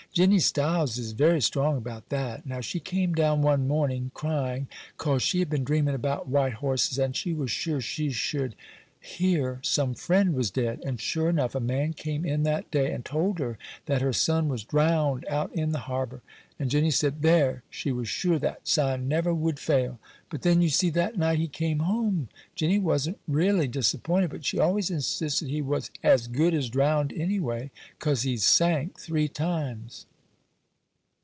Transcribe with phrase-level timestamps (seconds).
[0.13, 2.45] Jinny Styles is very strong about that.
[2.45, 6.99] Now she came down one morning crying, 'cause she had been dreaming about white horses,
[6.99, 8.53] and she was sure she should
[8.99, 10.83] hear some friend was dead.
[10.85, 14.49] And sure enough, a man came in that day and told her that her son
[14.49, 16.21] was drown'd out in the harbour.
[16.59, 19.99] And Jinny said, "There, she was sure that sign never would fail."
[20.29, 22.29] But then, ye see, that night he came home.
[22.53, 27.39] Jinny wan't reely disappointed, but she always insisted he was as good as drowned, any
[27.39, 30.05] way, "'cause he sank three times."